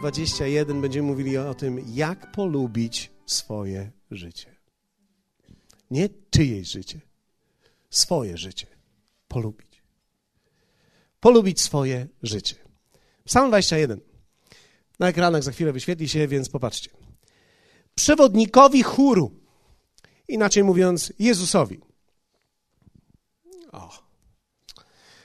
[0.00, 4.56] 21 będziemy mówili o tym, jak polubić swoje życie.
[5.90, 7.00] Nie czyjeś życie,
[7.90, 8.66] swoje życie.
[9.28, 9.82] Polubić.
[11.20, 12.54] Polubić swoje życie.
[13.24, 14.00] Psalm 21.
[14.98, 16.90] Na ekranach za chwilę wyświetli się, więc popatrzcie.
[17.94, 19.30] Przewodnikowi chóru,
[20.28, 21.80] inaczej mówiąc, Jezusowi.
[23.72, 24.02] O.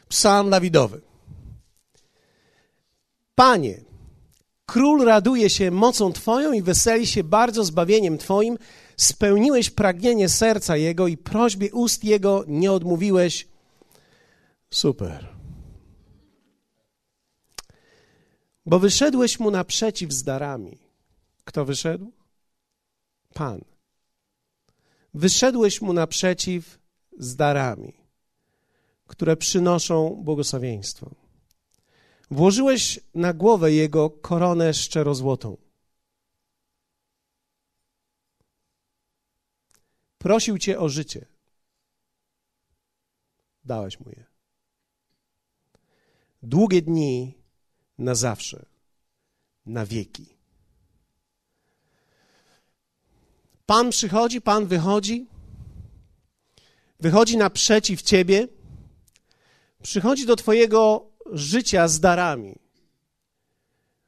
[0.09, 1.01] Psalm Dawidowy.
[3.35, 3.94] Panie,
[4.65, 8.57] król raduje się mocą Twoją i weseli się bardzo zbawieniem Twoim.
[8.97, 13.47] Spełniłeś pragnienie serca Jego i prośbie ust Jego nie odmówiłeś.
[14.69, 15.35] Super.
[18.65, 20.77] Bo wyszedłeś mu naprzeciw z darami.
[21.43, 22.11] Kto wyszedł?
[23.33, 23.61] Pan.
[25.13, 26.79] Wyszedłeś mu naprzeciw
[27.17, 27.93] z darami,
[29.07, 31.24] które przynoszą błogosławieństwo.
[32.31, 35.57] Włożyłeś na głowę jego koronę szczerozłotą.
[40.17, 41.25] Prosił cię o życie.
[43.63, 44.25] Dałeś mu je.
[46.43, 47.33] Długie dni
[47.97, 48.65] na zawsze,
[49.65, 50.35] na wieki.
[53.65, 55.25] Pan przychodzi, Pan wychodzi,
[56.99, 58.47] wychodzi naprzeciw ciebie,
[59.81, 62.55] przychodzi do Twojego życia z darami.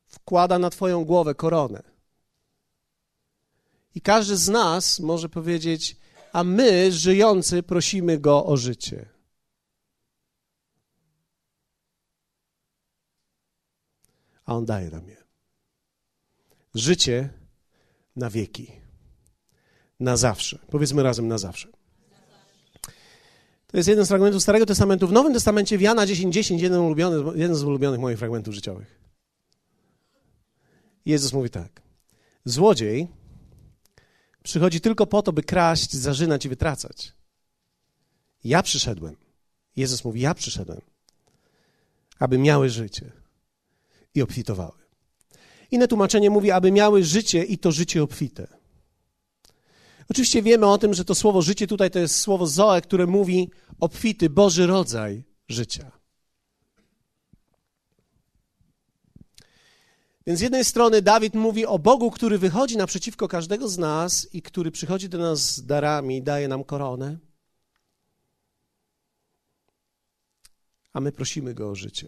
[0.07, 1.83] Wkłada na Twoją głowę koronę.
[3.95, 5.97] I każdy z nas może powiedzieć,
[6.33, 9.09] a my, żyjący, prosimy Go o życie.
[14.45, 15.23] A On daje nam je.
[16.75, 17.29] Życie
[18.15, 18.71] na wieki.
[19.99, 20.59] Na zawsze.
[20.69, 21.76] Powiedzmy razem na zawsze.
[23.67, 25.07] To jest jeden z fragmentów Starego Testamentu.
[25.07, 26.95] W Nowym Testamencie w Jana 10:10 10, jeden,
[27.35, 28.99] jeden z ulubionych moich fragmentów życiowych.
[31.05, 31.81] Jezus mówi tak.
[32.45, 33.07] Złodziej
[34.43, 37.13] przychodzi tylko po to, by kraść, zarzynać i wytracać.
[38.43, 39.15] Ja przyszedłem.
[39.75, 40.81] Jezus mówi, ja przyszedłem,
[42.19, 43.11] aby miały życie
[44.15, 44.77] i obfitowały.
[45.71, 48.47] Inne tłumaczenie mówi, aby miały życie i to życie obfite.
[50.09, 53.49] Oczywiście wiemy o tym, że to słowo życie tutaj to jest słowo zoe, które mówi
[53.79, 55.91] obfity, Boży rodzaj życia.
[60.27, 64.41] Więc z jednej strony Dawid mówi o Bogu, który wychodzi naprzeciwko każdego z nas i
[64.41, 67.17] który przychodzi do nas z darami, daje nam koronę.
[70.93, 72.07] A my prosimy go o życie.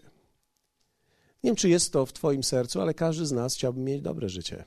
[1.42, 4.28] Nie wiem, czy jest to w Twoim sercu, ale każdy z nas chciałby mieć dobre
[4.28, 4.64] życie.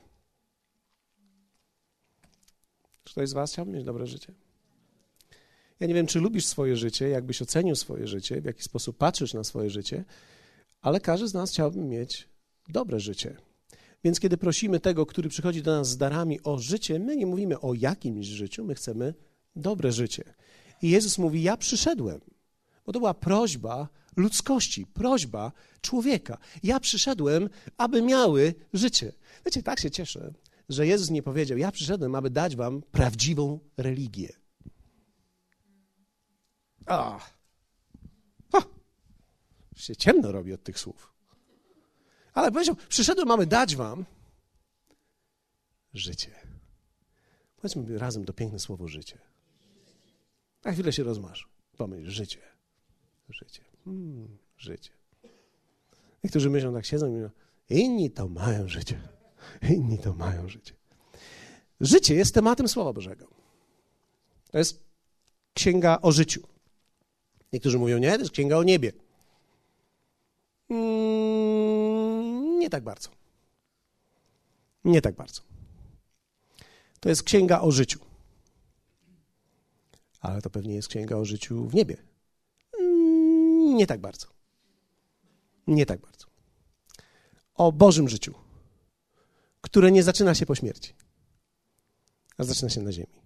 [3.04, 4.32] Czy ktoś z Was chciałby mieć dobre życie?
[5.80, 9.34] Ja nie wiem, czy lubisz swoje życie, jakbyś ocenił swoje życie, w jaki sposób patrzysz
[9.34, 10.04] na swoje życie,
[10.82, 12.28] ale każdy z nas chciałby mieć
[12.68, 13.36] dobre życie.
[14.04, 17.60] Więc kiedy prosimy tego, który przychodzi do nas z darami o życie, my nie mówimy
[17.60, 19.14] o jakimś życiu, my chcemy
[19.56, 20.24] dobre życie.
[20.82, 22.20] I Jezus mówi: Ja przyszedłem,
[22.86, 26.38] bo to była prośba ludzkości, prośba człowieka.
[26.62, 29.12] Ja przyszedłem, aby miały życie.
[29.44, 30.32] Wiecie, tak się cieszę,
[30.68, 34.32] że Jezus nie powiedział: Ja przyszedłem, aby dać wam prawdziwą religię.
[36.86, 37.18] A,
[38.52, 38.62] ha,
[39.76, 41.12] się ciemno robi od tych słów.
[42.32, 44.04] Ale powiedział: Przyszedłem, aby dać wam
[45.94, 46.30] życie.
[47.56, 49.18] Powiedzmy razem to piękne słowo życie.
[50.64, 51.48] Na chwilę się rozmasz.
[51.76, 52.40] Pomyśl, życie.
[53.28, 53.64] Życie.
[53.84, 54.90] Hmm, życie.
[56.24, 57.30] Niektórzy myślą, tak siedzą i mówią,
[57.68, 59.00] inni to mają życie.
[59.76, 60.74] Inni to mają życie.
[61.80, 63.26] Życie jest tematem Słowa Bożego.
[64.50, 64.82] To jest
[65.54, 66.40] księga o życiu.
[67.52, 68.92] Niektórzy mówią, nie, to jest księga o niebie.
[70.70, 73.10] Mm, nie tak bardzo.
[74.84, 75.42] Nie tak bardzo.
[77.00, 78.00] To jest księga o życiu.
[80.20, 81.96] Ale to pewnie jest księga o życiu w niebie.
[82.80, 84.26] Mm, nie tak bardzo.
[85.66, 86.26] Nie tak bardzo.
[87.54, 88.43] O Bożym życiu
[89.64, 90.94] które nie zaczyna się po śmierci,
[92.38, 93.16] a zaczyna się na ziemi.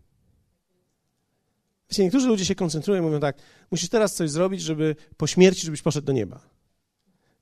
[1.90, 3.36] Wiecie, niektórzy ludzie się koncentrują i mówią tak,
[3.70, 6.40] musisz teraz coś zrobić, żeby po śmierci, żebyś poszedł do nieba.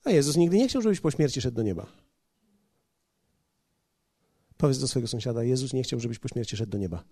[0.03, 1.87] A Jezus nigdy nie chciał, żebyś po śmierci szedł do nieba.
[4.57, 7.03] Powiedz do swojego sąsiada, Jezus nie chciał, żebyś po śmierci szedł do nieba.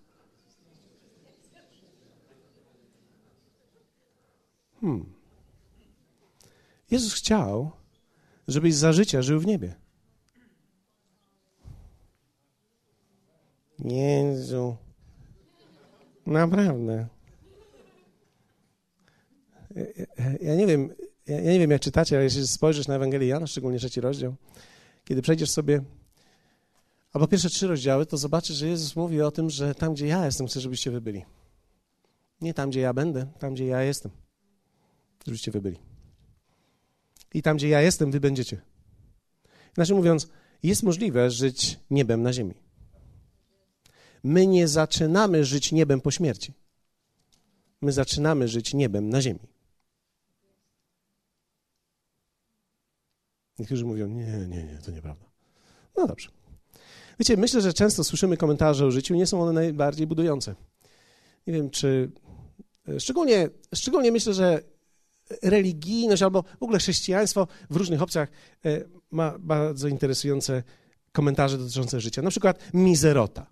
[4.80, 5.12] Hmm.
[6.90, 7.70] Jezus chciał,
[8.48, 9.85] żebyś za życia żył w niebie.
[13.86, 14.76] Jezu.
[16.26, 17.06] Naprawdę.
[20.40, 20.94] Ja nie wiem,
[21.26, 24.34] ja nie wiem, jak czytacie, ale jeśli spojrzysz na Ewangelię Jana, szczególnie trzeci rozdział,
[25.04, 25.82] kiedy przejdziesz sobie
[27.12, 30.24] albo pierwsze trzy rozdziały, to zobaczysz, że Jezus mówi o tym, że tam, gdzie ja
[30.24, 31.24] jestem, chcę, żebyście wy byli.
[32.40, 34.12] Nie tam, gdzie ja będę, tam, gdzie ja jestem,
[35.26, 35.78] żebyście wy byli.
[37.34, 38.60] I tam, gdzie ja jestem, wy będziecie.
[39.76, 40.28] Inaczej mówiąc,
[40.62, 42.54] jest możliwe żyć niebem na ziemi.
[44.26, 46.52] My nie zaczynamy żyć niebem po śmierci.
[47.80, 49.40] My zaczynamy żyć niebem na ziemi.
[53.58, 55.26] Niektórzy mówią, nie, nie, nie, to nieprawda.
[55.96, 56.28] No dobrze.
[57.18, 60.54] Wiecie, myślę, że często słyszymy komentarze o życiu, nie są one najbardziej budujące.
[61.46, 62.10] Nie wiem, czy.
[62.98, 64.62] Szczególnie, szczególnie myślę, że
[65.42, 68.28] religijność albo w ogóle chrześcijaństwo w różnych opcjach
[68.64, 70.62] e, ma bardzo interesujące
[71.12, 72.22] komentarze dotyczące życia.
[72.22, 73.46] Na przykład mizerota.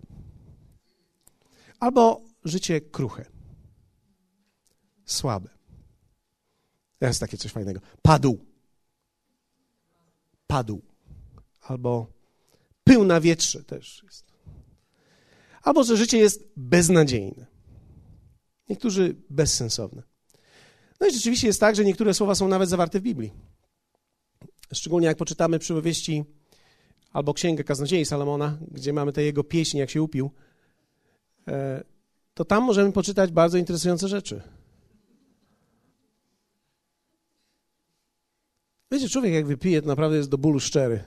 [1.85, 3.25] Albo życie kruche.
[5.05, 5.49] Słabe.
[7.01, 7.79] Jest takie coś fajnego.
[8.01, 8.45] Padł.
[10.47, 10.81] Padł.
[11.61, 12.07] Albo
[12.83, 14.25] pył na wietrze też jest.
[15.61, 17.45] Albo że życie jest beznadziejne.
[18.69, 20.03] Niektórzy bezsensowne.
[20.99, 23.31] No i rzeczywiście jest tak, że niektóre słowa są nawet zawarte w Biblii.
[24.73, 26.23] Szczególnie jak poczytamy przypowieści
[27.13, 30.31] albo księgę kaznodziei Salomona, gdzie mamy tę jego pieśń, jak się upił,
[32.33, 34.41] to tam możemy poczytać bardzo interesujące rzeczy.
[38.91, 41.03] Wiecie, człowiek jak wypije, to naprawdę jest do bólu szczery.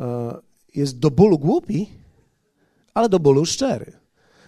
[0.00, 0.38] E,
[0.74, 1.88] jest do bólu głupi,
[2.94, 3.92] ale do bólu szczery.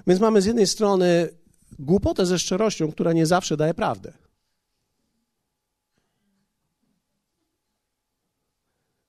[0.07, 1.29] Więc mamy z jednej strony
[1.79, 4.13] głupotę ze szczerością, która nie zawsze daje prawdę.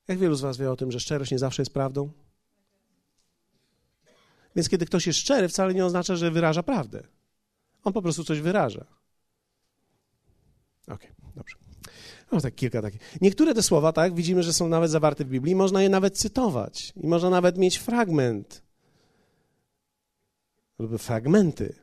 [0.08, 2.10] Jak wielu z Was wie o tym, że szczerość nie zawsze jest prawdą?
[4.56, 7.04] Więc kiedy ktoś jest szczery, wcale nie oznacza, że wyraża prawdę.
[7.84, 8.86] On po prostu coś wyraża.
[10.88, 11.58] Okej, okay, dobrze.
[12.32, 13.22] No tak kilka takich.
[13.22, 16.94] Niektóre te słowa, tak, widzimy, że są nawet zawarte w Biblii, można je nawet cytować
[16.96, 18.64] i można nawet mieć fragment
[20.80, 21.76] lub fragmenty.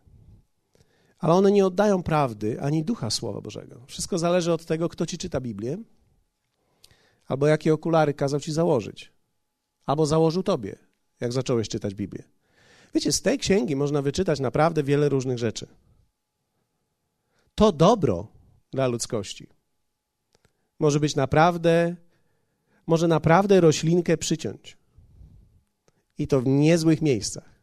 [1.19, 3.85] Ale one nie oddają prawdy ani ducha Słowa Bożego.
[3.87, 5.79] Wszystko zależy od tego, kto ci czyta Biblię,
[7.27, 9.13] albo jakie okulary kazał ci założyć,
[9.87, 10.79] albo założył tobie,
[11.21, 12.23] jak zacząłeś czytać Biblię.
[12.95, 15.67] Wiecie, z tej księgi można wyczytać naprawdę wiele różnych rzeczy.
[17.55, 18.29] To dobro
[18.73, 19.47] dla ludzkości
[20.79, 21.97] może być naprawdę,
[22.87, 24.77] może naprawdę roślinkę przyciąć.
[26.19, 27.59] I to w niezłych miejscach.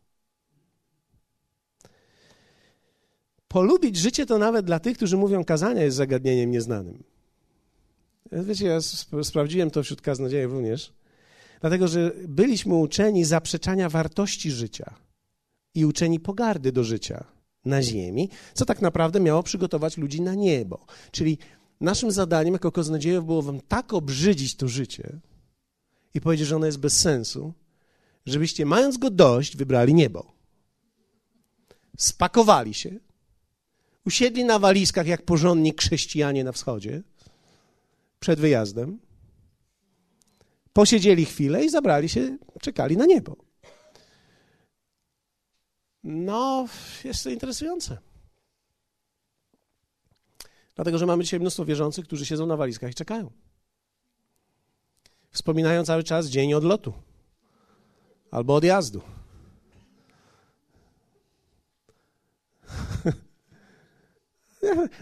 [3.47, 7.03] Polubić życie to nawet dla tych, którzy mówią, kazania jest zagadnieniem nieznanym.
[8.31, 8.81] Wiecie, ja
[9.23, 10.93] sprawdziłem to wśród kaznodziejów również,
[11.61, 14.93] dlatego że byliśmy uczeni zaprzeczania wartości życia
[15.75, 17.23] i uczeni pogardy do życia
[17.65, 20.85] na ziemi, co tak naprawdę miało przygotować ludzi na niebo.
[21.11, 21.37] Czyli
[21.81, 25.19] naszym zadaniem jako kaznodziejów było wam tak obrzydzić to życie
[26.13, 27.53] i powiedzieć, że ono jest bez sensu,
[28.25, 30.31] żebyście mając go dość, wybrali niebo.
[31.97, 32.99] Spakowali się,
[34.05, 37.03] usiedli na walizkach jak porządni chrześcijanie na wschodzie
[38.19, 38.99] przed wyjazdem,
[40.73, 43.44] posiedzieli chwilę i zabrali się, czekali na niebo.
[46.07, 46.67] No,
[47.03, 47.97] jest to interesujące.
[50.75, 53.31] Dlatego, że mamy dzisiaj mnóstwo wierzących, którzy siedzą na walizkach i czekają.
[55.31, 56.93] Wspominają cały czas dzień odlotu
[58.31, 59.01] albo odjazdu.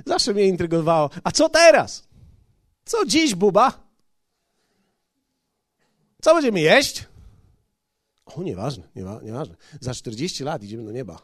[0.05, 1.09] Zawsze mnie intrygowało.
[1.23, 2.07] A co teraz?
[2.85, 3.83] Co dziś, buba?
[6.21, 7.12] Co będziemy jeść?
[8.25, 9.55] O, nieważne, niewa, nieważne.
[9.81, 11.21] Za 40 lat idziemy do nieba.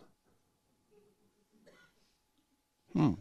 [2.93, 3.17] Hmm.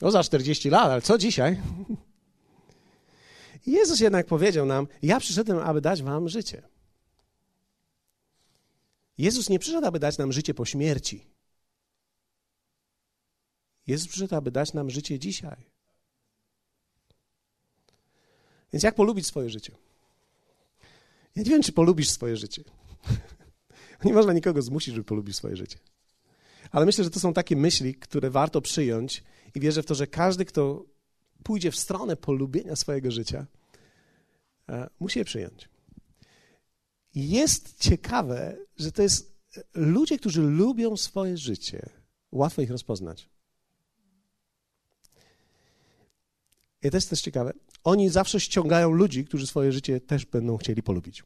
[0.00, 1.62] No za 40 lat, ale co dzisiaj?
[3.66, 6.62] Jezus jednak powiedział nam: Ja przyszedłem, aby dać wam życie.
[9.18, 11.26] Jezus nie przyszedł, aby dać nam życie po śmierci.
[13.86, 15.56] Jezus przyszedł, aby dać nam życie dzisiaj.
[18.72, 19.72] Więc jak polubić swoje życie?
[21.36, 22.64] Ja nie wiem, czy polubisz swoje życie.
[24.04, 25.78] nie można nikogo zmusić, żeby polubił swoje życie.
[26.70, 29.24] Ale myślę, że to są takie myśli, które warto przyjąć
[29.54, 30.84] i wierzę w to, że każdy, kto
[31.42, 33.46] pójdzie w stronę polubienia swojego życia,
[34.68, 35.68] e, musi je przyjąć.
[37.14, 41.88] Jest ciekawe, że to jest e, ludzie, którzy lubią swoje życie.
[42.32, 43.28] Łatwo ich rozpoznać.
[46.82, 47.52] I to jest też ciekawe.
[47.84, 51.24] Oni zawsze ściągają ludzi, którzy swoje życie też będą chcieli polubić.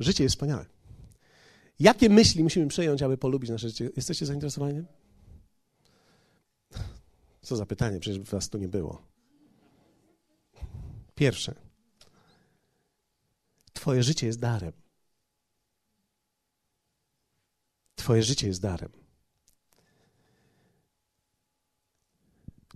[0.00, 0.66] Życie jest wspaniałe.
[1.78, 3.90] Jakie myśli musimy przejąć, aby polubić nasze życie?
[3.96, 4.82] Jesteście zainteresowani?
[7.42, 9.02] Co za pytanie, przecież was tu nie było.
[11.14, 11.54] Pierwsze.
[13.72, 14.72] Twoje życie jest darem.
[17.94, 18.99] Twoje życie jest darem.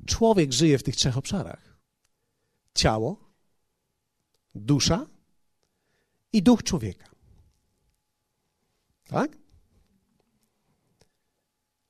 [0.07, 1.79] Człowiek żyje w tych trzech obszarach:
[2.75, 3.31] ciało,
[4.55, 5.07] dusza
[6.33, 7.07] i duch człowieka.
[9.07, 9.39] Tak?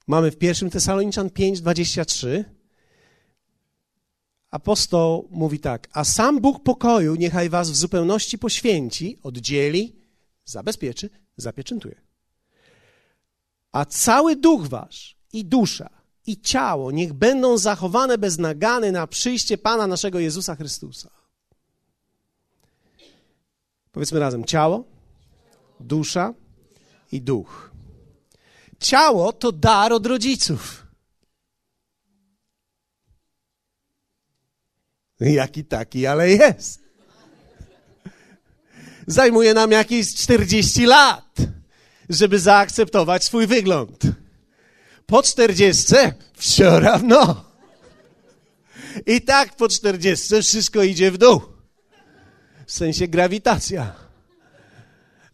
[0.06, 2.44] Mamy w 1 Tesaloniczan 5:23
[4.50, 9.96] apostoł mówi tak: A sam Bóg pokoju niechaj was w zupełności poświęci, oddzieli,
[10.44, 12.00] zabezpieczy, zapieczętuje.
[13.72, 19.58] A cały duch wasz i dusza i ciało niech będą zachowane bez nagany na przyjście
[19.58, 21.10] Pana naszego Jezusa Chrystusa.
[23.92, 24.84] Powiedzmy razem: ciało,
[25.80, 26.34] dusza
[27.12, 27.70] i duch.
[28.80, 30.86] Ciało to dar od rodziców.
[35.20, 36.84] Jaki taki, ale jest.
[39.06, 41.36] Zajmuje nam jakieś 40 lat,
[42.08, 44.23] żeby zaakceptować swój wygląd.
[45.05, 45.95] Po 40
[46.37, 47.45] все равно.
[49.05, 51.41] I tak po 40 wszystko idzie w dół.
[52.65, 53.95] W sensie grawitacja.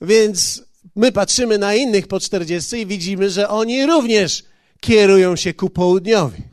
[0.02, 0.64] Więc
[0.96, 4.44] my patrzymy na innych po 40 i widzimy, że oni również
[4.80, 6.44] kierują się ku południowi.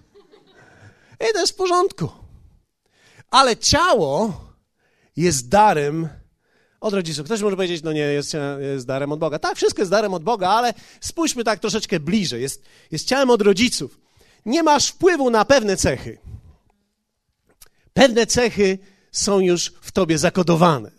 [1.14, 2.08] I to jest w porządku.
[3.30, 4.44] Ale ciało
[5.16, 6.08] jest darem
[6.88, 7.25] od rodziców.
[7.25, 9.39] Ktoś może powiedzieć, no nie, jest, jest darem od Boga.
[9.39, 12.41] Tak, wszystko jest darem od Boga, ale spójrzmy tak troszeczkę bliżej.
[12.41, 14.00] Jest, jest ciałem od rodziców.
[14.46, 16.17] Nie masz wpływu na pewne cechy.
[17.94, 18.77] Pewne cechy
[19.12, 20.91] są już w tobie zakodowane.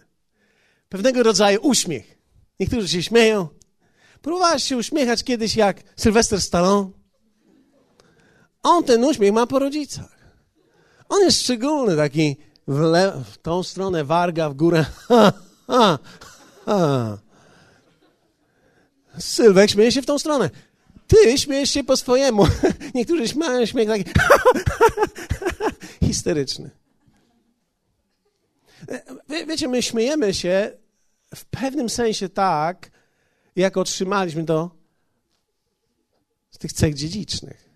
[0.89, 2.19] Pewnego rodzaju uśmiech.
[2.61, 3.49] Niektórzy się śmieją.
[4.23, 6.91] Próbowałeś się uśmiechać kiedyś jak Sylwester Stallone?
[8.63, 10.19] On ten uśmiech ma po rodzicach.
[11.09, 12.37] On jest szczególny, taki
[12.69, 14.85] w, le- w tą stronę warga, w górę.
[15.69, 15.99] Ha,
[16.67, 17.19] ha.
[19.19, 20.51] Sylwek śmieje się w tą stronę.
[21.07, 22.47] Ty śmiejesz się po swojemu.
[22.95, 24.05] Niektórzy śmieją śmiech taki
[26.07, 26.71] histeryczny.
[29.29, 30.73] Wie, wiecie, my śmiejemy się
[31.35, 32.91] w pewnym sensie tak,
[33.57, 34.71] jak otrzymaliśmy to
[36.51, 37.71] z tych cech dziedzicznych.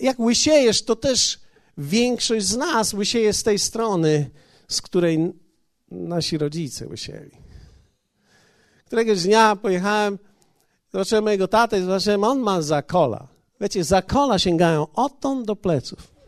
[0.00, 1.38] Jak łysiejesz, to też
[1.78, 4.30] większość z nas łysieje z tej strony,
[4.68, 5.32] z której
[5.90, 7.30] nasi rodzice łysieli.
[8.86, 10.18] Któregoś dnia pojechałem,
[10.92, 13.28] zobaczyłem mojego tatę i zobaczyłem, on ma zakola.
[13.60, 16.18] Wiecie, zakola sięgają odtąd do pleców.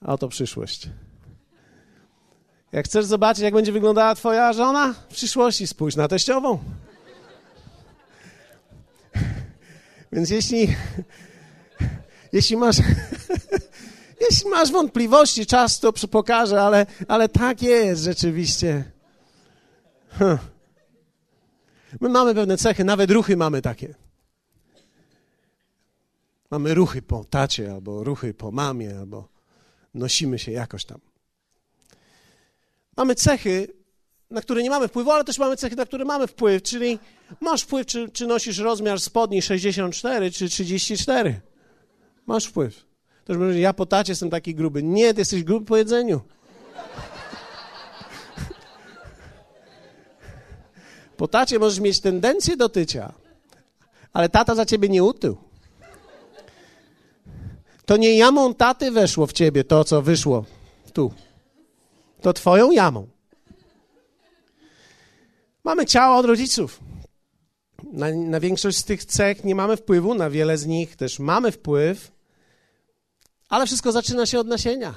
[0.00, 0.88] A oto przyszłość.
[2.72, 6.58] Jak chcesz zobaczyć, jak będzie wyglądała twoja żona w przyszłości, spójrz na teściową.
[10.12, 10.76] Więc jeśli,
[12.32, 12.76] jeśli masz,
[14.30, 18.92] jeśli masz wątpliwości, czas to pokaże, ale, ale tak jest rzeczywiście.
[20.18, 20.38] Huh.
[22.00, 23.94] My mamy pewne cechy, nawet ruchy mamy takie.
[26.50, 29.28] Mamy ruchy po tacie, albo ruchy po mamie, albo
[29.94, 31.00] nosimy się jakoś tam.
[32.96, 33.68] Mamy cechy,
[34.30, 36.98] na które nie mamy wpływu, ale też mamy cechy, na które mamy wpływ, czyli
[37.40, 41.40] masz wpływ, czy, czy nosisz rozmiar spodni 64 czy 34.
[42.26, 42.91] Masz wpływ.
[43.24, 44.82] Ktoś mówi, ja po tacie jestem taki gruby.
[44.82, 46.20] Nie, ty jesteś gruby po jedzeniu.
[51.16, 53.12] Po tacie możesz mieć tendencję do tycia,
[54.12, 55.36] ale tata za ciebie nie utył.
[57.86, 60.44] To nie jamą taty weszło w ciebie to, co wyszło
[60.92, 61.12] tu.
[62.20, 63.08] To twoją jamą.
[65.64, 66.80] Mamy ciało od rodziców.
[67.92, 71.52] Na, na, większość z tych cech nie mamy wpływu, na wiele z nich też mamy
[71.52, 72.12] wpływ,
[73.52, 74.94] ale wszystko zaczyna się od nasienia.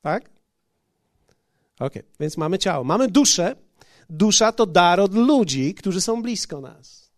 [0.00, 0.30] Tak?
[1.80, 2.84] Ok, więc mamy ciało.
[2.84, 3.56] Mamy duszę.
[4.10, 7.10] Dusza to dar od ludzi, którzy są blisko nas.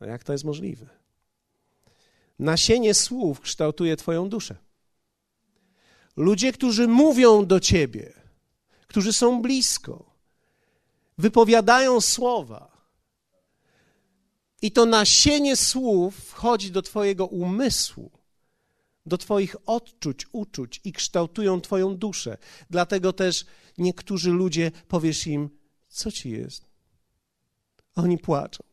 [0.00, 0.86] No jak to jest możliwe?
[2.38, 4.56] Nasienie słów kształtuje Twoją duszę.
[6.16, 8.12] Ludzie, którzy mówią do Ciebie,
[8.86, 10.14] którzy są blisko,
[11.18, 12.69] wypowiadają słowa.
[14.62, 18.10] I to nasienie słów wchodzi do Twojego umysłu,
[19.06, 22.38] do Twoich odczuć, uczuć i kształtują Twoją duszę.
[22.70, 23.46] Dlatego też
[23.78, 25.50] niektórzy ludzie powiesz im,
[25.88, 26.64] co ci jest?
[27.96, 28.64] Oni płaczą.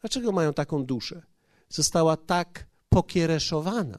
[0.00, 1.22] Dlaczego mają taką duszę?
[1.68, 3.98] Została tak pokiereszowana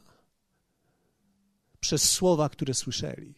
[1.79, 3.33] przez słowa, które słyszeli.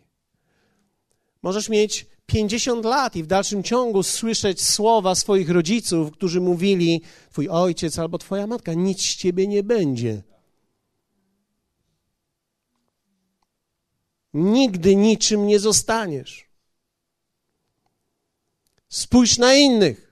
[1.41, 7.49] Możesz mieć 50 lat i w dalszym ciągu słyszeć słowa swoich rodziców, którzy mówili: Twój
[7.49, 10.23] ojciec albo Twoja matka, nic z ciebie nie będzie.
[14.33, 16.49] Nigdy niczym nie zostaniesz.
[18.89, 20.07] Spójrz na innych.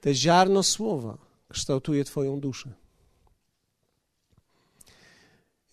[0.00, 1.18] Te ziarno słowa
[1.48, 2.72] kształtuje Twoją duszę.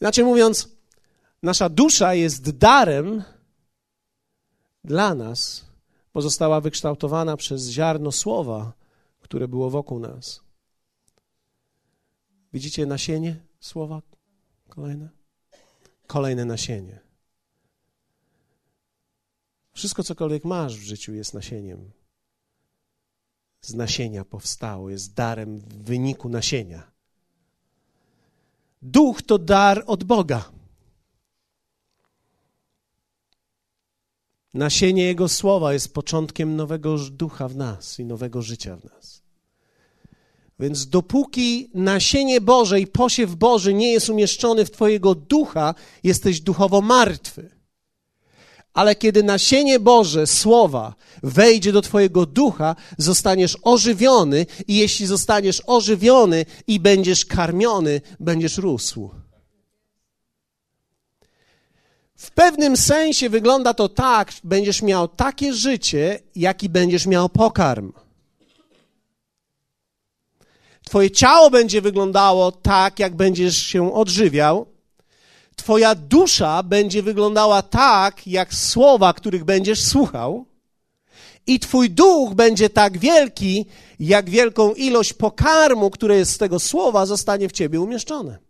[0.02, 0.70] Inaczej mówiąc,
[1.44, 3.24] nasza dusza jest darem
[4.84, 5.66] dla nas,
[6.14, 8.74] bo została wykształtowana przez ziarno słowa,
[9.22, 10.42] które było wokół nas.
[12.54, 14.02] Widzicie nasienie słowa
[14.70, 15.10] kolejne?
[16.08, 17.00] Kolejne nasienie.
[19.74, 21.92] Wszystko, cokolwiek masz w życiu, jest nasieniem.
[23.62, 26.92] Z nasienia powstało, jest darem w wyniku nasienia.
[28.82, 30.52] Duch to dar od Boga.
[34.54, 39.24] Nasienie Jego słowa jest początkiem nowego ducha w nas i nowego życia w nas.
[40.60, 46.82] Więc dopóki nasienie Boże i posiew Boży nie jest umieszczony w Twojego ducha, jesteś duchowo
[46.82, 47.50] martwy.
[48.74, 56.46] Ale kiedy nasienie Boże, słowa, wejdzie do Twojego ducha, zostaniesz ożywiony, i jeśli zostaniesz ożywiony
[56.68, 59.23] i będziesz karmiony, będziesz rósł.
[62.24, 67.94] W pewnym sensie wygląda to tak, będziesz miał takie życie, jaki będziesz miał pokarm.
[70.86, 74.66] Twoje ciało będzie wyglądało tak, jak będziesz się odżywiał.
[75.56, 80.46] Twoja dusza będzie wyglądała tak, jak słowa, których będziesz słuchał.
[81.48, 83.66] I Twój duch będzie tak wielki,
[84.00, 88.43] jak wielką ilość pokarmu, które jest z tego słowa, zostanie w Ciebie umieszczone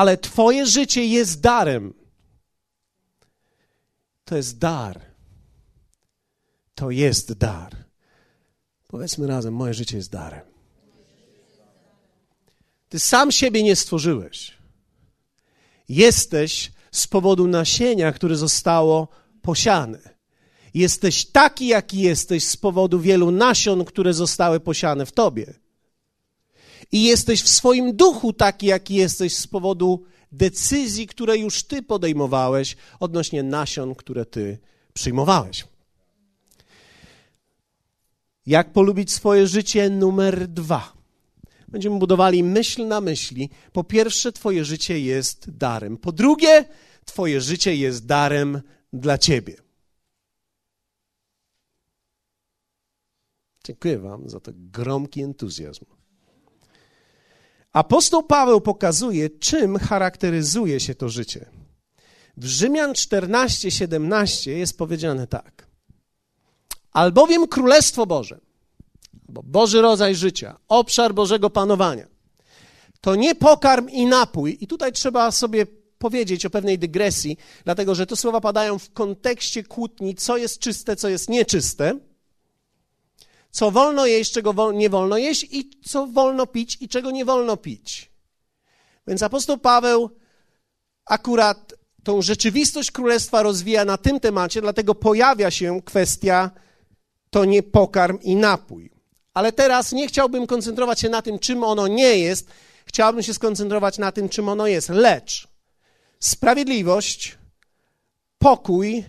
[0.00, 1.94] ale Twoje życie jest darem.
[4.24, 5.00] To jest dar.
[6.74, 7.76] To jest dar.
[8.88, 10.46] Powiedzmy razem, moje życie jest darem.
[12.88, 14.58] Ty sam siebie nie stworzyłeś.
[15.88, 19.08] Jesteś z powodu nasienia, które zostało
[19.42, 20.14] posiane.
[20.74, 25.59] Jesteś taki, jaki jesteś z powodu wielu nasion, które zostały posiane w tobie
[26.92, 32.76] i jesteś w swoim duchu taki, jaki jesteś z powodu decyzji, które już ty podejmowałeś
[33.00, 34.58] odnośnie nasion, które ty
[34.94, 35.64] przyjmowałeś.
[38.46, 39.90] Jak polubić swoje życie?
[39.90, 40.92] Numer dwa.
[41.68, 43.50] Będziemy budowali myśl na myśli.
[43.72, 45.96] Po pierwsze, Twoje życie jest darem.
[45.96, 46.64] Po drugie,
[47.04, 49.56] Twoje życie jest darem dla Ciebie.
[53.64, 55.84] Dziękuję Wam za ten gromki entuzjazm.
[57.72, 61.46] Apostoł Paweł pokazuje, czym charakteryzuje się to życie.
[62.36, 65.66] W Rzymian 14, 17 jest powiedziane tak.
[66.92, 68.40] Albowiem Królestwo Boże,
[69.28, 72.06] bo Boży rodzaj życia, obszar Bożego panowania,
[73.00, 74.58] to nie pokarm i napój.
[74.60, 75.66] I tutaj trzeba sobie
[75.98, 80.96] powiedzieć o pewnej dygresji, dlatego że te słowa padają w kontekście kłótni, co jest czyste,
[80.96, 81.98] co jest nieczyste
[83.50, 87.56] co wolno jeść, czego nie wolno jeść i co wolno pić i czego nie wolno
[87.56, 88.10] pić.
[89.06, 90.10] Więc apostoł Paweł
[91.06, 96.50] akurat tą rzeczywistość królestwa rozwija na tym temacie, dlatego pojawia się kwestia
[97.30, 98.90] to nie pokarm i napój.
[99.34, 102.50] Ale teraz nie chciałbym koncentrować się na tym, czym ono nie jest,
[102.84, 104.88] chciałbym się skoncentrować na tym, czym ono jest.
[104.88, 105.48] Lecz
[106.20, 107.38] sprawiedliwość,
[108.38, 109.04] pokój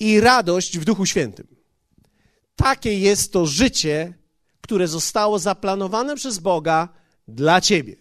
[0.00, 1.55] i radość w Duchu Świętym.
[2.56, 4.12] Takie jest to życie,
[4.60, 6.88] które zostało zaplanowane przez Boga
[7.28, 7.96] dla ciebie.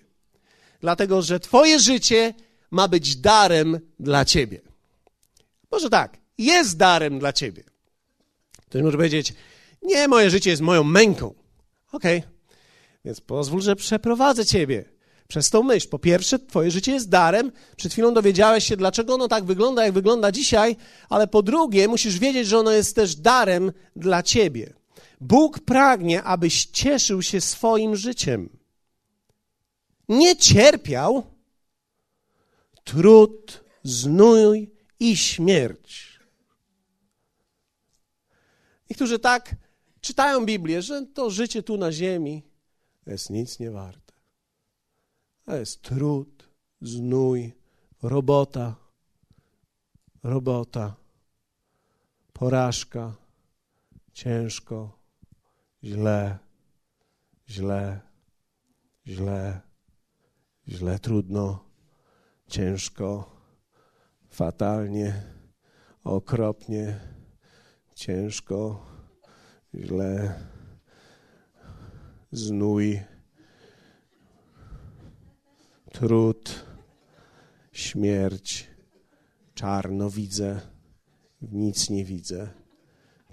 [0.79, 2.33] Dlatego, że twoje życie
[2.71, 4.61] ma być darem dla ciebie.
[5.71, 7.63] Może tak, jest darem dla ciebie.
[8.69, 9.33] Ktoś może powiedzieć,
[9.81, 11.33] nie, moje życie jest moją męką.
[11.91, 12.31] Okej, okay.
[13.05, 14.94] więc pozwól, że przeprowadzę ciebie
[15.27, 15.89] przez tą myśl.
[15.89, 17.51] Po pierwsze, Twoje życie jest darem.
[17.77, 20.75] Przed chwilą dowiedziałeś się, dlaczego ono tak wygląda, jak wygląda dzisiaj,
[21.09, 24.73] ale po drugie, musisz wiedzieć, że ono jest też darem dla Ciebie.
[25.21, 28.49] Bóg pragnie, abyś cieszył się swoim życiem.
[30.09, 31.23] Nie cierpiał
[32.83, 36.19] trud, znój i śmierć.
[38.89, 39.55] Niektórzy tak
[40.01, 42.43] czytają Biblię, że to życie tu na ziemi
[43.07, 44.04] jest nic nie warte.
[45.45, 46.49] To jest trud,
[46.81, 47.53] znój,
[48.01, 48.75] robota,
[50.23, 50.95] robota,
[52.33, 53.15] porażka,
[54.13, 54.99] ciężko,
[55.83, 56.37] źle,
[57.49, 57.99] źle,
[59.07, 59.61] źle,
[60.67, 61.65] źle, trudno,
[62.47, 63.35] ciężko,
[64.29, 65.23] fatalnie,
[66.03, 66.99] okropnie,
[67.95, 68.85] ciężko,
[69.75, 70.39] źle,
[72.31, 72.99] znój,
[75.99, 76.65] trud,
[77.71, 78.67] śmierć,
[79.53, 80.61] czarno widzę,
[81.41, 82.49] nic nie widzę,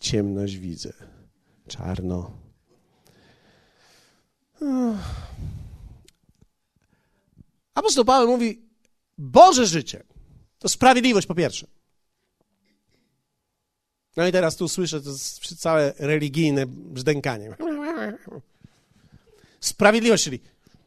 [0.00, 0.92] ciemność widzę,
[1.68, 2.30] czarno.
[7.74, 8.62] Apostoł Paweł mówi,
[9.18, 10.02] Boże życie
[10.58, 11.66] to sprawiedliwość po pierwsze.
[14.16, 15.10] No i teraz tu słyszę to
[15.58, 17.56] całe religijne brzdękanie.
[19.60, 20.40] Sprawiedliwość, czyli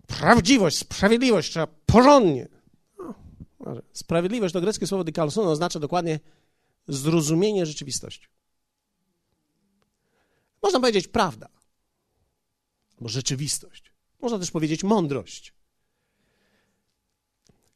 [0.08, 2.48] prawdziwość, sprawiedliwość, trzeba porządnie.
[3.60, 6.20] No, sprawiedliwość to greckie słowo dikaloson oznacza dokładnie
[6.88, 8.28] zrozumienie rzeczywistości.
[10.62, 11.50] Można powiedzieć prawda,
[12.98, 13.92] albo rzeczywistość.
[14.22, 15.54] Można też powiedzieć mądrość.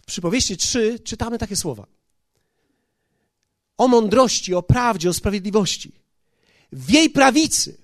[0.01, 1.87] W przypowieści 3 czytamy takie słowa.
[3.77, 5.91] O mądrości, o prawdzie, o sprawiedliwości.
[6.71, 7.77] W jej prawicy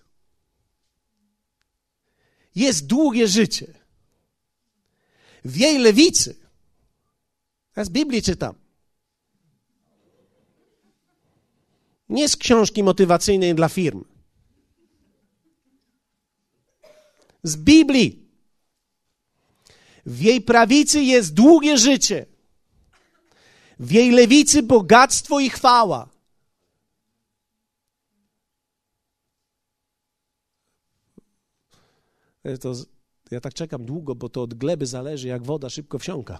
[2.55, 3.84] jest długie życie.
[5.45, 6.35] W jej lewicy,
[7.75, 8.55] ja z Biblii czytam,
[12.09, 14.05] nie z książki motywacyjnej dla firm,
[17.43, 18.25] z Biblii.
[20.05, 22.25] W jej prawicy jest długie życie.
[23.79, 26.09] W jej lewicy bogactwo i chwała.
[32.61, 32.73] To,
[33.35, 36.39] ja tak czekam długo, bo to od gleby zależy, jak woda szybko wsiąka.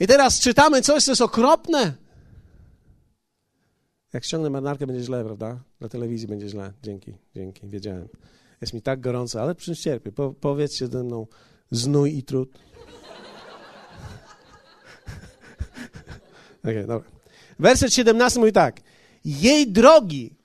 [0.00, 1.94] I teraz czytamy coś, co jest okropne.
[4.12, 5.60] Jak ściągnę marynarkę, będzie źle, prawda?
[5.80, 6.72] Na telewizji będzie źle.
[6.82, 8.08] Dzięki, dzięki, wiedziałem.
[8.60, 10.12] Jest mi tak gorąco, ale przecież cierpię.
[10.12, 11.26] Po, powiedzcie ze mną
[11.70, 12.48] znój i trud.
[16.64, 17.10] Okej, okay, dobra.
[17.58, 18.80] Werset 17 mówi tak.
[19.24, 20.36] Jej drogi,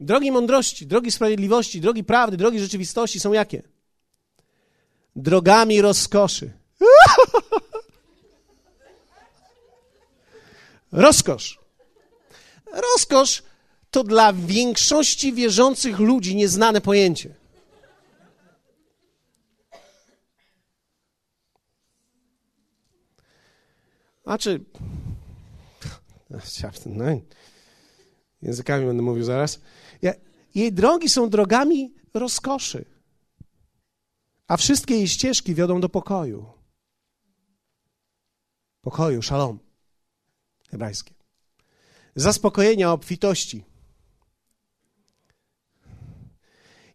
[0.00, 3.62] drogi mądrości, drogi sprawiedliwości, drogi prawdy, drogi rzeczywistości są jakie?
[5.16, 6.52] Drogami rozkoszy.
[10.92, 11.58] Rozkosz.
[12.72, 13.42] Rozkosz
[13.90, 17.34] to dla większości wierzących ludzi nieznane pojęcie.
[24.24, 24.60] A czy.
[26.86, 27.20] No,
[28.42, 29.60] językami będę mówił zaraz.
[30.54, 32.84] Jej drogi są drogami rozkoszy,
[34.48, 36.46] a wszystkie jej ścieżki wiodą do pokoju.
[38.80, 39.58] Pokoju, szalom
[40.70, 41.14] hebrajskie.
[42.16, 43.64] Zaspokojenia, obfitości.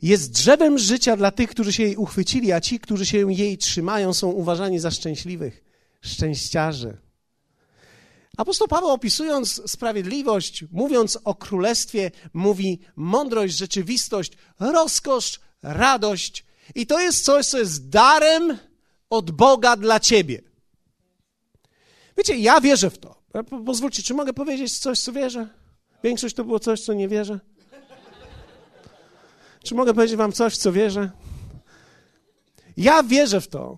[0.01, 4.13] Jest drzewem życia dla tych, którzy się jej uchwycili, a ci, którzy się jej trzymają,
[4.13, 5.63] są uważani za szczęśliwych,
[6.01, 6.97] szczęściarze.
[8.37, 16.45] Apostoł Paweł opisując sprawiedliwość, mówiąc o królestwie, mówi mądrość, rzeczywistość, rozkosz, radość.
[16.75, 18.57] I to jest coś, co jest darem
[19.09, 20.41] od Boga dla ciebie.
[22.17, 23.15] Wiecie, ja wierzę w to.
[23.65, 25.47] Pozwólcie, czy mogę powiedzieć coś, co wierzę?
[26.03, 27.39] Większość to było coś, co nie wierzę.
[29.63, 31.11] Czy mogę powiedzieć wam coś, co wierzę?
[32.77, 33.77] Ja wierzę w to,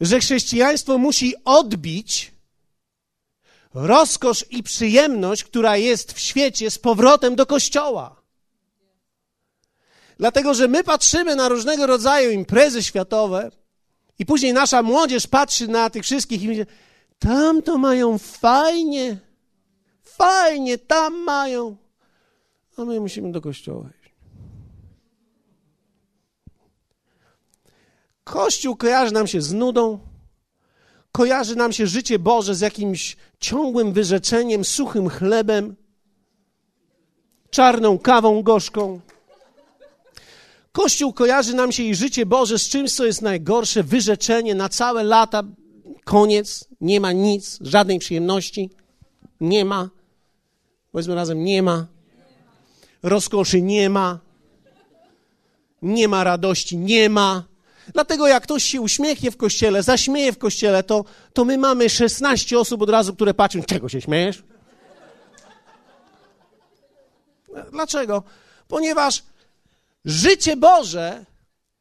[0.00, 2.32] że chrześcijaństwo musi odbić
[3.74, 8.22] rozkosz i przyjemność, która jest w świecie, z powrotem do kościoła.
[10.18, 13.50] Dlatego, że my patrzymy na różnego rodzaju imprezy światowe
[14.18, 16.64] i później nasza młodzież patrzy na tych wszystkich i mówi,
[17.18, 19.16] tam to mają fajnie,
[20.02, 21.76] fajnie, tam mają,
[22.76, 24.14] a my musimy do kościoła iść.
[28.24, 29.98] Kościół kojarzy nam się z nudą,
[31.18, 35.76] kojarzy nam się życie Boże z jakimś ciągłym wyrzeczeniem, suchym chlebem,
[37.50, 39.00] czarną kawą gorzką.
[40.72, 45.02] Kościół kojarzy nam się i życie Boże z czymś, co jest najgorsze, wyrzeczenie na całe
[45.02, 45.42] lata,
[46.04, 48.70] koniec, nie ma nic, żadnej przyjemności,
[49.40, 49.90] nie ma.
[50.92, 51.86] Powiedzmy razem, nie ma.
[53.02, 54.18] Rozkoszy nie ma.
[55.82, 57.44] Nie ma radości, nie ma.
[57.94, 62.58] Dlatego jak ktoś się uśmiechnie w kościele, zaśmieje w kościele, to, to my mamy 16
[62.58, 64.42] osób od razu, które patrzą, czego się śmiejesz?
[67.72, 68.22] Dlaczego?
[68.68, 69.22] Ponieważ
[70.04, 71.24] życie Boże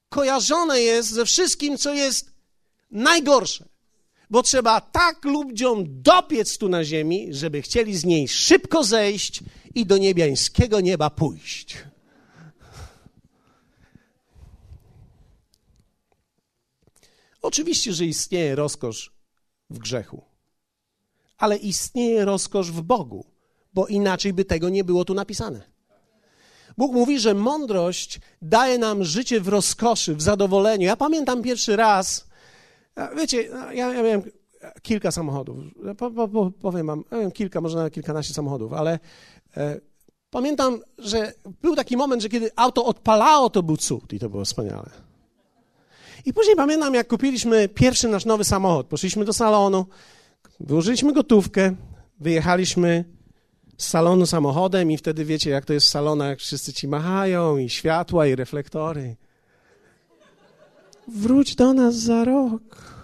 [0.10, 2.32] kojarzone jest ze wszystkim, co jest
[2.92, 3.66] najgorsze.
[4.30, 9.40] Bo trzeba tak ludziom dopiec tu na ziemi, żeby chcieli z niej szybko zejść
[9.76, 11.78] i do niebiańskiego nieba pójść.
[17.42, 19.14] Oczywiście, że istnieje rozkosz
[19.70, 20.22] w grzechu.
[21.38, 23.26] Ale istnieje rozkosz w Bogu,
[23.74, 25.62] bo inaczej by tego nie było tu napisane.
[26.78, 30.86] Bóg mówi, że mądrość daje nam życie w rozkoszy, w zadowoleniu.
[30.86, 32.28] Ja pamiętam pierwszy raz,
[33.18, 34.22] wiecie, ja, ja miałem
[34.82, 35.58] kilka samochodów.
[35.98, 39.00] Po, po, po, powiem wam, ja miałem kilka, może nawet kilkanaście samochodów, ale
[39.58, 39.80] e,
[40.30, 44.46] pamiętam, że był taki moment, że kiedy auto odpalało, to był cud i to było
[44.46, 44.90] wspaniale.
[46.26, 48.88] I później pamiętam, jak kupiliśmy pierwszy nasz nowy samochód.
[48.88, 49.86] Poszliśmy do salonu,
[50.60, 51.76] wyłożyliśmy gotówkę,
[52.20, 53.06] wyjechaliśmy
[53.78, 57.70] z salonu samochodem i wtedy wiecie, jak to jest w salonach, wszyscy ci machają i
[57.70, 59.16] światła, i reflektory.
[61.08, 62.98] Wróć do nas za rok.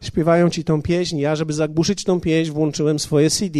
[0.00, 1.18] Śpiewają ci tą pieśń.
[1.18, 3.58] Ja, żeby zagłuszyć tą pieśń, włączyłem swoje CD.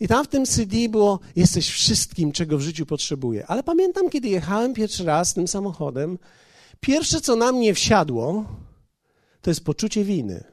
[0.00, 3.46] I tam w tym CD było: Jesteś wszystkim, czego w życiu potrzebuję.
[3.46, 6.18] Ale pamiętam, kiedy jechałem pierwszy raz tym samochodem,
[6.82, 8.44] Pierwsze, co na mnie wsiadło,
[9.42, 10.44] to jest poczucie winy.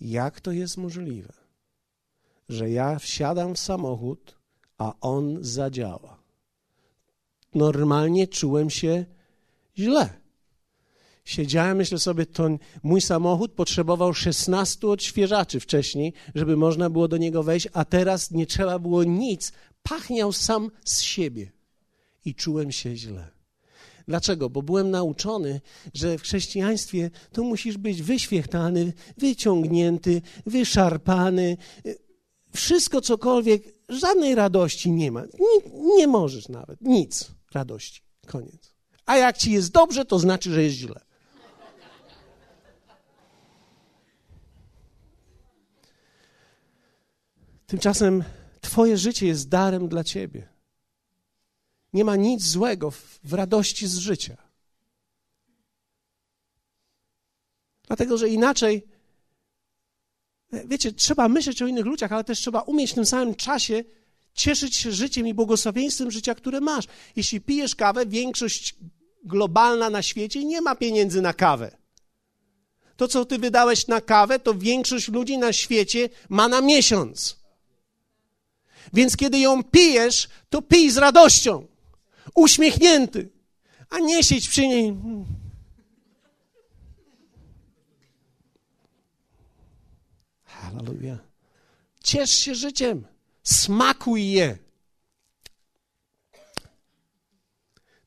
[0.00, 1.32] Jak to jest możliwe,
[2.48, 4.38] że ja wsiadam w samochód,
[4.78, 6.22] a on zadziała?
[7.54, 9.04] Normalnie czułem się
[9.78, 10.22] źle.
[11.24, 12.48] Siedziałem, myślę sobie, to
[12.82, 18.46] mój samochód potrzebował 16 odświeżaczy wcześniej, żeby można było do niego wejść, a teraz nie
[18.46, 21.52] trzeba było nic, pachniał sam z siebie
[22.24, 23.30] i czułem się źle.
[24.08, 24.50] Dlaczego?
[24.50, 25.60] Bo byłem nauczony,
[25.94, 31.56] że w chrześcijaństwie to musisz być wyświechtany, wyciągnięty, wyszarpany.
[32.52, 35.22] Wszystko cokolwiek, żadnej radości nie ma.
[35.22, 38.02] Nie, nie możesz nawet, nic radości.
[38.26, 38.74] Koniec.
[39.06, 41.00] A jak ci jest dobrze, to znaczy, że jest źle.
[47.66, 48.24] Tymczasem
[48.72, 50.48] Twoje życie jest darem dla Ciebie.
[51.92, 54.36] Nie ma nic złego w, w radości z życia.
[57.86, 58.82] Dlatego, że inaczej,
[60.52, 63.84] wiecie, trzeba myśleć o innych ludziach, ale też trzeba umieć w tym samym czasie
[64.34, 66.84] cieszyć się życiem i błogosławieństwem życia, które masz.
[67.16, 68.76] Jeśli pijesz kawę, większość
[69.24, 71.76] globalna na świecie nie ma pieniędzy na kawę.
[72.96, 77.41] To, co ty wydałeś na kawę, to większość ludzi na świecie ma na miesiąc.
[78.92, 81.66] Więc kiedy ją pijesz, to pij z radością,
[82.34, 83.30] uśmiechnięty,
[83.90, 84.96] a nie siedź przy niej.
[90.44, 91.18] Hallelujah.
[92.04, 93.06] Ciesz się życiem,
[93.42, 94.58] smakuj je.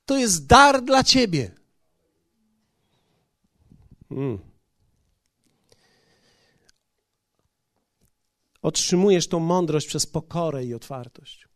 [0.06, 1.52] To jest dar dla ciebie.
[4.10, 4.55] Hmm.
[8.66, 11.48] Otrzymujesz tą mądrość przez pokorę i otwartość.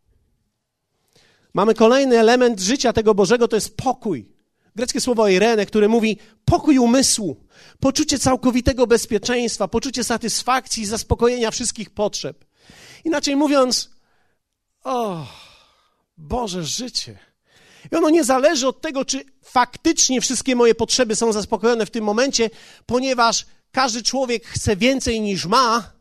[1.53, 4.29] Mamy kolejny element życia tego Bożego, to jest pokój.
[4.75, 7.43] Greckie słowo Irene, które mówi pokój umysłu,
[7.79, 12.45] poczucie całkowitego bezpieczeństwa, poczucie satysfakcji i zaspokojenia wszystkich potrzeb.
[13.05, 13.89] Inaczej mówiąc,
[14.83, 15.25] o,
[16.17, 17.19] Boże życie.
[17.91, 22.03] I ono nie zależy od tego, czy faktycznie wszystkie moje potrzeby są zaspokojone w tym
[22.03, 22.49] momencie,
[22.85, 25.98] ponieważ każdy człowiek chce więcej niż ma,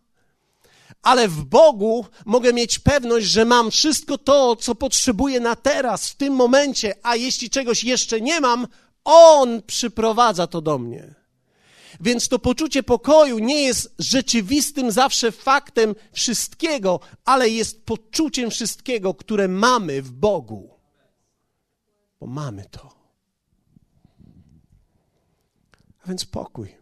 [1.02, 6.16] ale w Bogu mogę mieć pewność, że mam wszystko to, co potrzebuję na teraz, w
[6.16, 8.66] tym momencie, a jeśli czegoś jeszcze nie mam,
[9.04, 11.14] On przyprowadza to do mnie.
[12.00, 19.48] Więc to poczucie pokoju nie jest rzeczywistym zawsze faktem wszystkiego, ale jest poczuciem wszystkiego, które
[19.48, 20.70] mamy w Bogu.
[22.20, 22.98] Bo mamy to.
[26.04, 26.78] A więc pokój.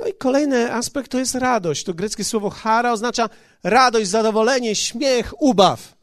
[0.00, 1.84] No i kolejny aspekt to jest radość.
[1.84, 3.28] To greckie słowo chara oznacza
[3.62, 5.96] radość, zadowolenie, śmiech, ubaw.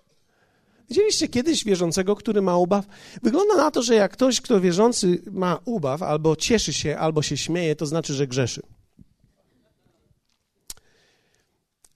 [0.90, 2.86] Widzieliście kiedyś wierzącego, który ma ubaw?
[3.24, 7.38] Wygląda na to, że jak ktoś, kto wierzący ma ubaw, albo cieszy się, albo się
[7.38, 8.62] śmieje, to znaczy, że grzeszy.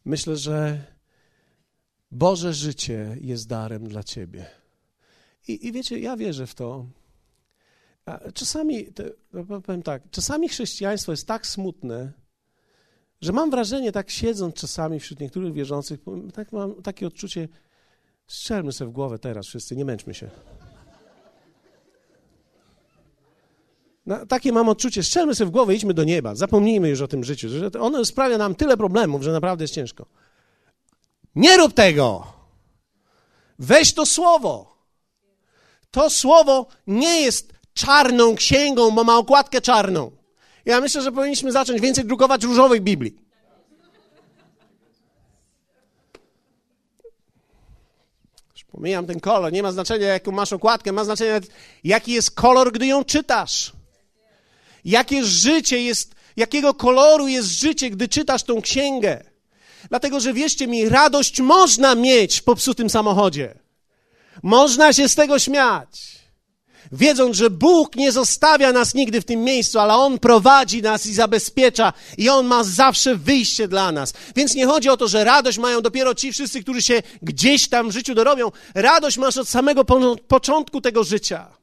[0.05, 0.85] Myślę, że
[2.11, 4.45] Boże życie jest darem dla ciebie.
[5.47, 6.85] I, i wiecie, ja wierzę w to,
[8.33, 8.87] Czasami,
[9.65, 12.11] powiem tak, czasami chrześcijaństwo jest tak smutne,
[13.21, 15.99] że mam wrażenie, tak siedząc czasami wśród niektórych wierzących,
[16.33, 17.47] tak mam takie odczucie,
[18.27, 20.29] strzelmy sobie w głowę teraz wszyscy, nie męczmy się.
[24.05, 27.23] No, takie mam odczucie, strzelmy sobie w głowę, idźmy do nieba, zapomnijmy już o tym
[27.23, 30.05] życiu, że ono sprawia nam tyle problemów, że naprawdę jest ciężko.
[31.35, 32.27] Nie rób tego!
[33.59, 34.75] Weź to słowo.
[35.91, 40.11] To słowo nie jest czarną księgą, bo ma okładkę czarną.
[40.65, 43.15] Ja myślę, że powinniśmy zacząć więcej drukować różowych Biblii.
[48.55, 51.39] Już pomijam ten kolor, nie ma znaczenia, jaką masz okładkę, ma znaczenie,
[51.83, 53.71] jaki jest kolor, gdy ją czytasz.
[54.85, 59.23] Jakie życie jest, jakiego koloru jest życie, gdy czytasz tą księgę.
[59.89, 63.59] Dlatego, że wierzcie mi, radość można mieć w popsutym samochodzie.
[64.43, 66.20] Można się z tego śmiać.
[66.91, 71.13] Wiedząc, że Bóg nie zostawia nas nigdy w tym miejscu, ale On prowadzi nas i
[71.13, 74.13] zabezpiecza, i On ma zawsze wyjście dla nas.
[74.35, 77.89] Więc nie chodzi o to, że radość mają dopiero ci wszyscy, którzy się gdzieś tam
[77.89, 78.51] w życiu dorobią.
[78.75, 79.85] Radość masz od samego
[80.27, 81.61] początku tego życia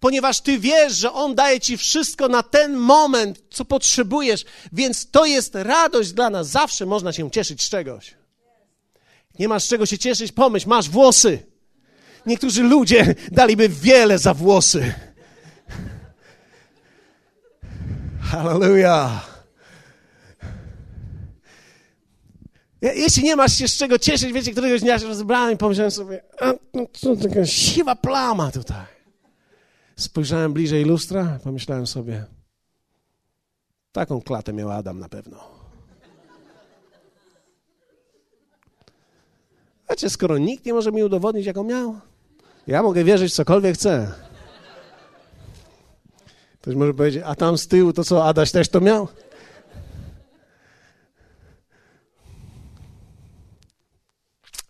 [0.00, 5.26] ponieważ Ty wiesz, że On daje Ci wszystko na ten moment, co potrzebujesz, więc to
[5.26, 6.48] jest radość dla nas.
[6.48, 8.14] Zawsze można się cieszyć z czegoś.
[9.38, 11.46] Nie masz czego się cieszyć, pomyśl, masz włosy.
[12.26, 14.94] Niektórzy ludzie daliby wiele za włosy.
[18.20, 19.36] Hallelujah.
[22.82, 26.22] Jeśli nie masz się z czego cieszyć, wiecie, któregoś dnia się rozbrałem i pomyślałem sobie,
[26.40, 28.86] a, no, to taka siwa plama tutaj.
[29.96, 32.24] Spojrzałem bliżej lustra, pomyślałem sobie,
[33.92, 35.44] taką klatę miał Adam na pewno.
[39.90, 42.00] Wiecie, skoro nikt nie może mi udowodnić, jaką miał,
[42.66, 44.12] ja mogę wierzyć cokolwiek chcę.
[46.60, 49.08] Ktoś może powiedzieć, a tam z tyłu to co, Adaś też to miał?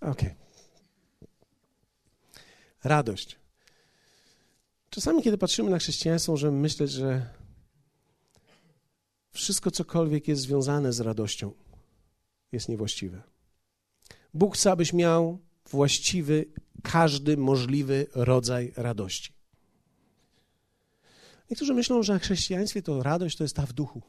[0.00, 0.34] Okay.
[2.84, 3.38] Radość.
[4.90, 7.26] Czasami, kiedy patrzymy na chrześcijaństwo, możemy myśleć, że
[9.30, 11.52] wszystko, cokolwiek jest związane z radością,
[12.52, 13.22] jest niewłaściwe.
[14.34, 15.38] Bóg chce, abyś miał
[15.70, 16.46] właściwy,
[16.82, 19.32] każdy możliwy rodzaj radości.
[21.50, 24.02] Niektórzy myślą, że w chrześcijaństwie to radość to jest ta w duchu.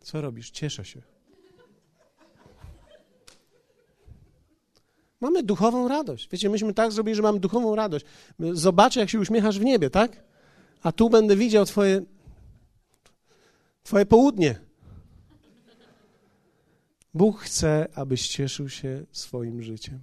[0.00, 0.50] Co robisz?
[0.50, 1.02] Cieszę się.
[5.20, 6.28] Mamy duchową radość.
[6.32, 8.06] Wiecie, myśmy tak zrobili, że mamy duchową radość.
[8.52, 10.22] Zobaczę, jak się uśmiechasz w niebie, tak?
[10.82, 12.02] A tu będę widział twoje,
[13.82, 14.69] twoje południe.
[17.14, 20.00] Bóg chce, abyś cieszył się swoim życiem.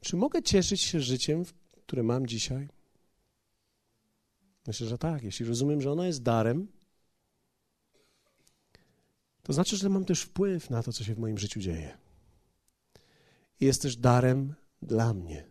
[0.00, 1.44] Czy mogę cieszyć się życiem,
[1.86, 2.68] które mam dzisiaj?
[4.66, 5.22] Myślę, że tak.
[5.22, 6.68] Jeśli rozumiem, że ono jest darem,
[9.42, 11.98] to znaczy, że mam też wpływ na to, co się w moim życiu dzieje
[13.60, 15.46] jest też darem dla mnie.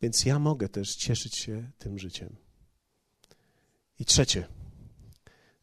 [0.00, 2.36] Więc ja mogę też cieszyć się tym życiem.
[3.98, 4.48] I trzecie,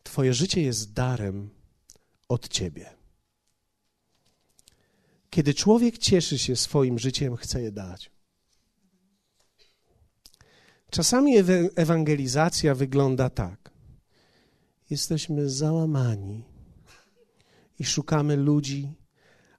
[0.03, 1.49] Twoje życie jest darem
[2.29, 2.93] od Ciebie.
[5.33, 8.11] Kiedy człowiek cieszy się swoim życiem, chce je dać.
[10.89, 11.35] Czasami
[11.75, 13.71] ewangelizacja wygląda tak.
[14.89, 16.43] Jesteśmy załamani
[17.79, 18.93] i szukamy ludzi,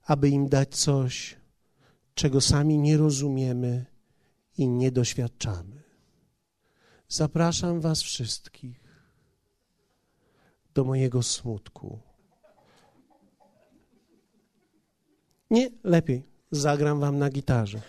[0.03, 1.37] aby im dać coś,
[2.13, 3.85] czego sami nie rozumiemy
[4.57, 5.83] i nie doświadczamy.
[7.07, 8.83] Zapraszam Was wszystkich
[10.73, 11.99] do mojego smutku.
[15.51, 17.81] Nie, lepiej, zagram Wam na gitarze.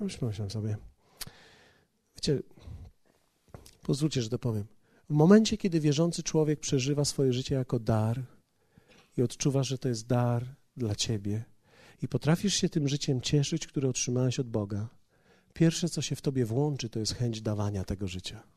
[0.00, 0.76] Już myślałem sobie.
[2.16, 2.42] Wiecie,
[3.82, 4.64] pozwólcie, że to powiem.
[5.10, 8.22] W momencie, kiedy wierzący człowiek przeżywa swoje życie jako dar
[9.16, 10.44] i odczuwa, że to jest dar
[10.76, 11.44] dla ciebie
[12.02, 14.88] i potrafisz się tym życiem cieszyć, które otrzymałeś od Boga,
[15.54, 18.53] pierwsze, co się w tobie włączy, to jest chęć dawania tego życia.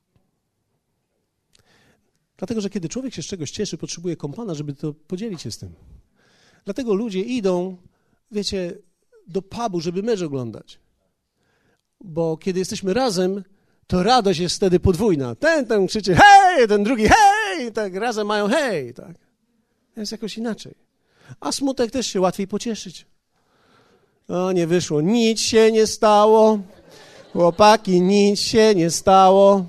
[2.37, 5.57] Dlatego, że kiedy człowiek się z czegoś cieszy, potrzebuje kompana, żeby to podzielić się z
[5.57, 5.73] tym.
[6.65, 7.77] Dlatego ludzie idą,
[8.31, 8.77] wiecie,
[9.27, 10.79] do pubu, żeby mecz oglądać.
[12.01, 13.43] Bo kiedy jesteśmy razem,
[13.87, 15.35] to radość jest wtedy podwójna.
[15.35, 19.15] Ten ten krzyczy hej, ten drugi hej, tak razem mają hej, tak.
[19.97, 20.75] Jest jakoś inaczej.
[21.39, 23.05] A smutek też się łatwiej pocieszyć.
[24.27, 26.59] O, nie wyszło, nic się nie stało.
[27.33, 29.65] Chłopaki, nic się nie stało.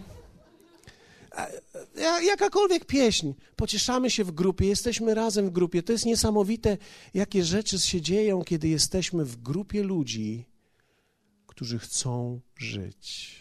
[2.22, 5.82] Jakakolwiek pieśń, pocieszamy się w grupie, jesteśmy razem w grupie.
[5.82, 6.78] To jest niesamowite,
[7.14, 10.44] jakie rzeczy się dzieją, kiedy jesteśmy w grupie ludzi,
[11.46, 13.38] którzy chcą żyć.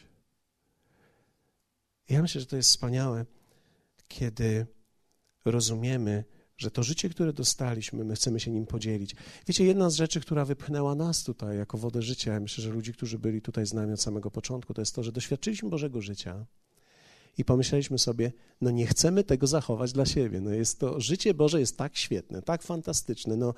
[2.09, 3.25] Ja myślę, że to jest wspaniałe,
[4.07, 4.67] kiedy
[5.45, 6.23] rozumiemy,
[6.57, 9.15] że to życie, które dostaliśmy, my chcemy się nim podzielić.
[9.47, 12.93] Wiecie, jedna z rzeczy, która wypchnęła nas tutaj jako wodę życia, ja myślę, że ludzi,
[12.93, 16.45] którzy byli tutaj z nami od samego początku, to jest to, że doświadczyliśmy Bożego życia
[17.37, 18.31] i pomyśleliśmy sobie,
[18.61, 20.41] no nie chcemy tego zachować dla siebie.
[20.41, 23.53] No jest to, życie Boże jest tak świetne, tak fantastyczne, no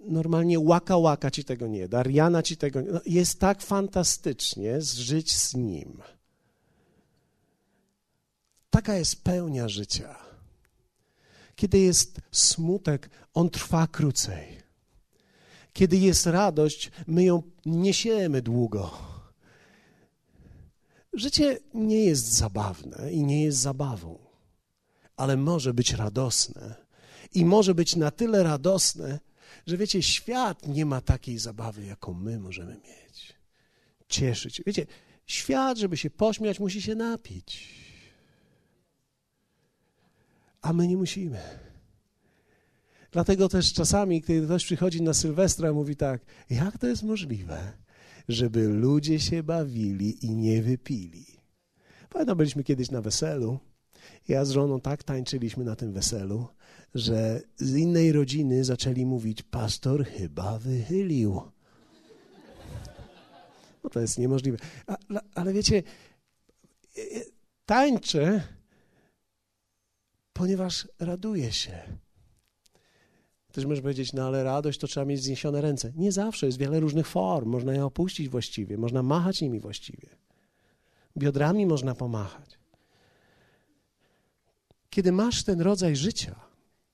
[0.00, 4.80] normalnie łaka łaka ci tego nie da, Riana ci tego nie no, jest tak fantastycznie
[4.80, 6.02] żyć z Nim
[8.72, 10.16] Taka jest pełnia życia.
[11.56, 14.58] Kiedy jest smutek, on trwa krócej.
[15.72, 19.11] Kiedy jest radość, my ją niesiemy długo.
[21.12, 24.18] Życie nie jest zabawne i nie jest zabawą,
[25.16, 26.74] ale może być radosne.
[27.34, 29.20] I może być na tyle radosne,
[29.66, 33.34] że wiecie, świat nie ma takiej zabawy, jaką my możemy mieć.
[34.08, 34.62] Cieszyć.
[34.66, 34.86] Wiecie,
[35.26, 37.68] świat, żeby się pośmiać, musi się napić.
[40.62, 41.40] A my nie musimy.
[43.12, 47.72] Dlatego też czasami, kiedy ktoś przychodzi na Sylwestra, mówi tak: Jak to jest możliwe,
[48.28, 51.26] żeby ludzie się bawili i nie wypili?
[52.08, 53.58] Pamiętam, byliśmy kiedyś na weselu.
[54.28, 56.46] Ja z żoną tak tańczyliśmy na tym weselu,
[56.94, 61.42] że z innej rodziny zaczęli mówić: Pastor chyba wychylił.
[63.84, 64.58] No to jest niemożliwe.
[64.86, 67.24] Ale, ale wiecie, e, e,
[67.66, 68.42] tańczę,
[70.32, 72.01] ponieważ raduję się.
[73.52, 75.92] Ktoś może powiedzieć, no ale radość to trzeba mieć zniesione ręce.
[75.96, 77.48] Nie zawsze, jest wiele różnych form.
[77.48, 80.08] Można je opuścić właściwie, można machać nimi właściwie.
[81.18, 82.58] Biodrami można pomachać.
[84.90, 86.34] Kiedy masz ten rodzaj życia,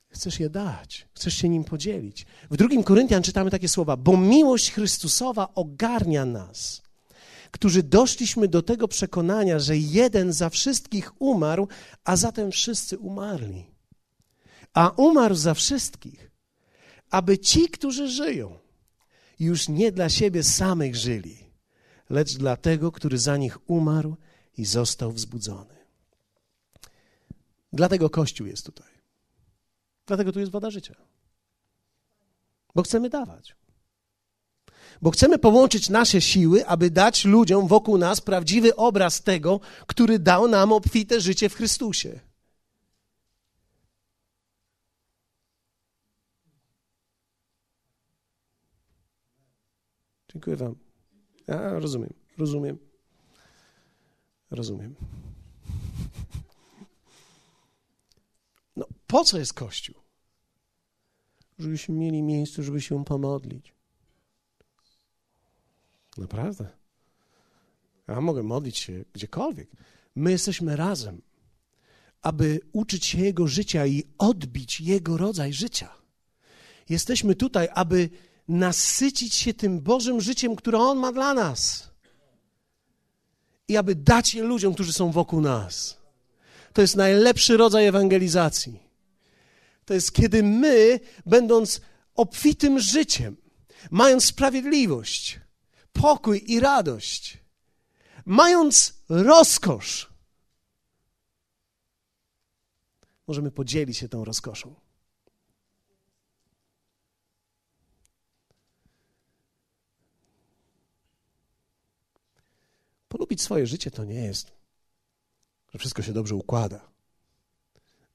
[0.09, 2.26] chcesz je dać, chcesz się nim podzielić.
[2.50, 6.82] W drugim Koryntian czytamy takie słowa, bo miłość Chrystusowa ogarnia nas,
[7.50, 11.68] którzy doszliśmy do tego przekonania, że jeden za wszystkich umarł,
[12.04, 13.64] a zatem wszyscy umarli.
[14.74, 16.28] A umarł za wszystkich,
[17.11, 18.59] aby ci, którzy żyją,
[19.40, 21.36] już nie dla siebie samych żyli,
[22.11, 24.16] lecz dla tego, który za nich umarł
[24.56, 25.78] i został wzbudzony.
[27.72, 28.88] Dlatego Kościół jest tutaj.
[30.06, 30.94] Dlatego tu jest woda życia.
[32.74, 33.56] Bo chcemy dawać.
[35.02, 40.48] Bo chcemy połączyć nasze siły, aby dać ludziom wokół nas prawdziwy obraz tego, który dał
[40.48, 42.20] nam obfite życie w Chrystusie.
[50.33, 50.74] Dziękuję Wam.
[51.47, 52.79] Ja rozumiem, rozumiem.
[54.51, 54.95] Rozumiem.
[58.76, 59.95] No, po co jest Kościół?
[61.59, 63.74] Żebyśmy mieli miejsce, żeby się pomodlić.
[66.18, 66.68] Naprawdę.
[68.09, 69.70] Ja mogę modlić się gdziekolwiek.
[70.14, 71.22] My jesteśmy razem,
[72.22, 75.95] aby uczyć się Jego życia i odbić Jego rodzaj życia.
[76.89, 78.11] Jesteśmy tutaj, aby
[78.49, 81.90] nasycić się tym Bożym życiem, które On ma dla nas.
[83.68, 85.99] I aby dać je ludziom, którzy są wokół nas.
[86.72, 88.78] To jest najlepszy rodzaj ewangelizacji.
[89.84, 91.80] To jest kiedy my, będąc
[92.14, 93.36] obfitym życiem,
[93.90, 95.40] mając sprawiedliwość,
[95.92, 97.38] pokój i radość,
[98.24, 100.12] mając rozkosz,
[103.26, 104.88] możemy podzielić się tą rozkoszą.
[113.19, 114.53] Polubić swoje życie to nie jest,
[115.73, 116.89] że wszystko się dobrze układa.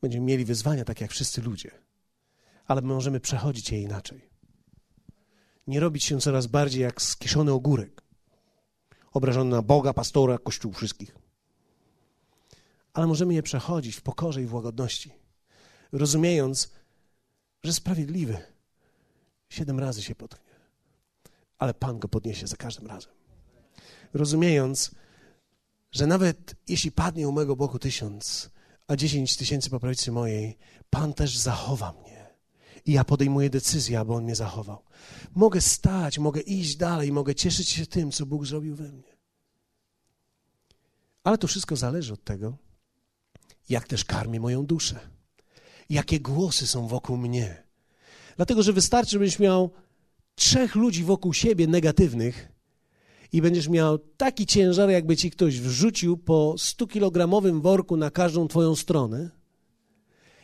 [0.02, 1.72] Będziemy mieli wyzwania tak jak wszyscy ludzie,
[2.68, 4.30] ale my możemy przechodzić je inaczej.
[5.68, 8.04] Nie robić się coraz bardziej jak skiszony ogórek,
[9.12, 11.16] obrażony na Boga, pastora, Kościół, wszystkich.
[12.94, 15.12] Ale możemy je przechodzić w pokorze i w łagodności,
[15.92, 16.72] rozumiejąc,
[17.64, 18.38] że sprawiedliwy
[19.50, 20.56] siedem razy się potknie,
[21.58, 23.23] ale Pan go podniesie za każdym razem
[24.14, 24.92] rozumiejąc,
[25.92, 28.50] że nawet jeśli padnie u mego boku tysiąc,
[28.88, 30.58] a dziesięć tysięcy po prawicy mojej,
[30.90, 32.28] Pan też zachowa mnie.
[32.86, 34.84] I ja podejmuję decyzję, aby On mnie zachował.
[35.36, 39.18] Mogę stać, mogę iść dalej, mogę cieszyć się tym, co Bóg zrobił we mnie.
[41.24, 42.58] Ale to wszystko zależy od tego,
[43.70, 45.00] jak też karmię moją duszę.
[45.90, 47.64] Jakie głosy są wokół mnie.
[48.36, 49.72] Dlatego, że wystarczy, żebyś miał
[50.36, 52.53] trzech ludzi wokół siebie negatywnych,
[53.34, 58.76] i będziesz miał taki ciężar, jakby ci ktoś wrzucił po 100-kilogramowym worku na każdą twoją
[58.76, 59.30] stronę.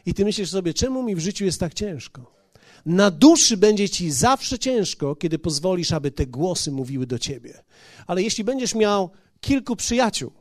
[0.05, 2.39] I ty myślisz sobie, czemu mi w życiu jest tak ciężko?
[2.85, 7.63] Na duszy będzie ci zawsze ciężko, kiedy pozwolisz, aby te głosy mówiły do ciebie.
[8.07, 9.09] Ale jeśli będziesz miał
[9.41, 10.31] kilku przyjaciół,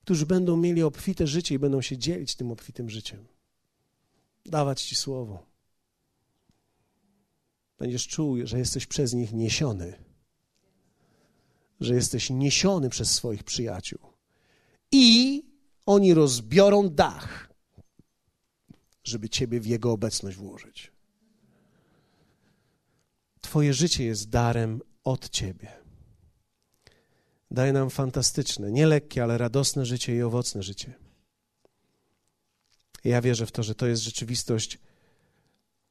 [0.00, 3.26] którzy będą mieli obfite życie i będą się dzielić tym obfitym życiem,
[4.46, 5.46] dawać ci słowo,
[7.78, 10.11] będziesz czuł, że jesteś przez nich niesiony
[11.84, 13.98] że jesteś niesiony przez swoich przyjaciół.
[14.92, 15.42] I
[15.86, 17.52] oni rozbiorą dach,
[19.04, 20.92] żeby ciebie w jego obecność włożyć.
[23.40, 25.68] Twoje życie jest darem od ciebie.
[27.50, 30.94] Daje nam fantastyczne, nie lekkie, ale radosne życie i owocne życie.
[33.04, 34.78] Ja wierzę w to, że to jest rzeczywistość,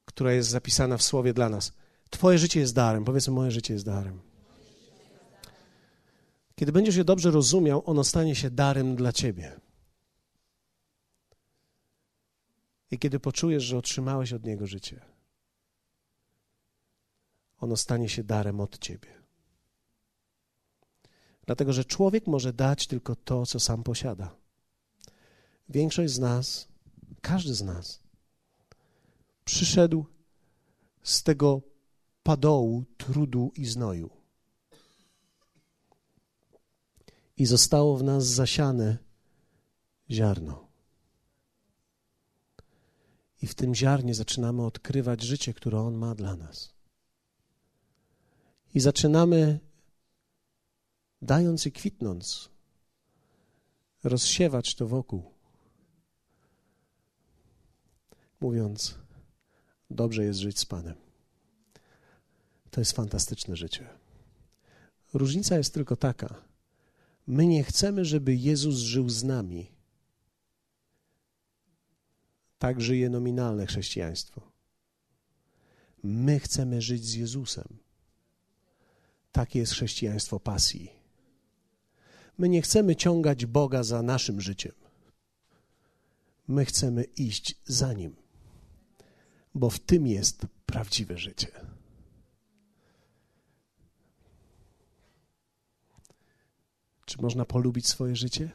[0.04, 1.72] która jest zapisana w słowie dla nas.
[2.10, 3.04] Twoje życie jest darem.
[3.04, 4.31] Powiedzmy, moje życie jest darem.
[6.54, 9.60] Kiedy będziesz je dobrze rozumiał, ono stanie się darem dla ciebie.
[12.90, 15.00] I kiedy poczujesz, że otrzymałeś od Niego życie,
[17.60, 19.22] ono stanie się darem od ciebie.
[21.46, 24.36] Dlatego, że człowiek może dać tylko to, co sam posiada.
[25.68, 26.68] Większość z nas,
[27.20, 28.00] każdy z nas,
[29.44, 30.06] przyszedł
[31.02, 31.62] z tego
[32.22, 34.21] padołu trudu i znoju.
[37.42, 38.98] I zostało w nas zasiane
[40.10, 40.68] ziarno.
[43.42, 46.74] I w tym ziarnie zaczynamy odkrywać życie, które On ma dla nas.
[48.74, 49.60] I zaczynamy,
[51.22, 52.48] dając i kwitnąc,
[54.04, 55.32] rozsiewać to wokół,
[58.40, 58.98] mówiąc:
[59.90, 60.96] Dobrze jest żyć z Panem.
[62.70, 63.88] To jest fantastyczne życie.
[65.14, 66.51] Różnica jest tylko taka:
[67.26, 69.72] my nie chcemy, żeby Jezus żył z nami.
[72.58, 74.52] Tak żyje nominalne chrześcijaństwo.
[76.02, 77.78] My chcemy żyć z Jezusem.
[79.32, 80.90] Takie jest chrześcijaństwo pasji.
[82.38, 84.72] My nie chcemy ciągać Boga za naszym życiem.
[86.48, 88.16] My chcemy iść za Nim,
[89.54, 91.71] bo w tym jest prawdziwe życie.
[97.04, 98.50] Czy można polubić swoje życie?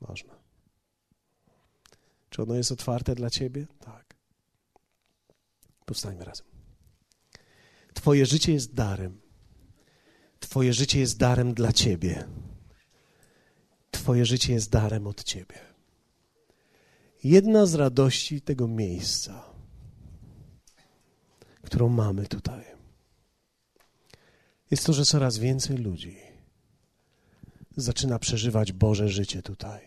[0.00, 0.34] Można.
[2.30, 3.66] Czy ono jest otwarte dla ciebie?
[3.78, 4.14] Tak.
[5.84, 6.46] Powstańmy razem.
[7.94, 9.20] Twoje życie jest darem.
[10.40, 12.24] Twoje życie jest darem dla ciebie.
[13.90, 15.58] Twoje życie jest darem od ciebie.
[17.24, 19.44] Jedna z radości tego miejsca,
[21.62, 22.64] którą mamy tutaj,
[24.70, 26.23] jest to, że coraz więcej ludzi
[27.76, 29.80] zaczyna przeżywać Boże życie tutaj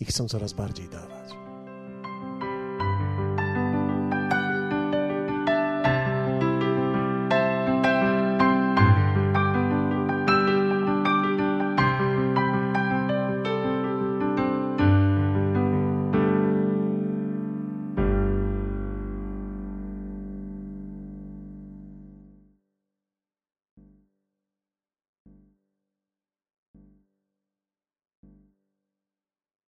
[0.00, 1.49] i chcą coraz bardziej dawać.